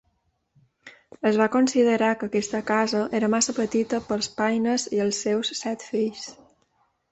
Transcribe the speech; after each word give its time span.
Es 1.31 1.35
va 1.41 1.47
considerar 1.55 2.09
que 2.23 2.29
aquesta 2.31 2.63
casa 2.71 3.03
era 3.21 3.31
massa 3.35 3.55
petita 3.59 4.01
pels 4.09 4.33
Paines 4.41 4.89
i 4.99 5.05
els 5.07 5.23
seus 5.29 5.55
set 5.63 5.89
fills. 5.93 6.29